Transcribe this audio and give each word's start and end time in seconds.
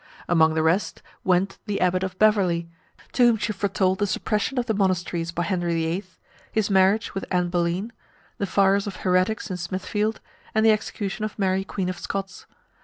Among 0.27 0.55
the 0.55 0.63
rest, 0.63 1.03
went 1.23 1.59
the 1.67 1.79
Abbot 1.79 2.01
of 2.01 2.17
Beverley, 2.17 2.67
to 3.11 3.23
whom 3.23 3.37
she 3.37 3.53
foretold 3.53 3.99
the 3.99 4.07
suppression 4.07 4.57
of 4.57 4.65
the 4.65 4.73
monasteries 4.73 5.31
by 5.31 5.43
Henry 5.43 5.75
VIII., 5.75 6.03
his 6.51 6.71
marriage 6.71 7.13
with 7.13 7.23
Anne 7.29 7.49
Boleyn, 7.49 7.93
the 8.39 8.47
fires 8.47 8.85
for 8.85 8.97
heretics 8.97 9.51
in 9.51 9.57
Smithfield, 9.57 10.19
and 10.55 10.65
the 10.65 10.71
execution 10.71 11.23
of 11.23 11.37
Mary 11.37 11.63
Queen 11.63 11.87
of 11.87 11.99
Scots. 11.99 12.47